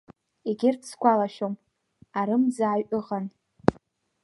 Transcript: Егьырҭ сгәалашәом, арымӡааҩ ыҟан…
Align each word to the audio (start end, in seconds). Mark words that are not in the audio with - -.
Егьырҭ 0.47 0.81
сгәалашәом, 0.89 1.53
арымӡааҩ 2.19 2.83
ыҟан… 2.97 3.25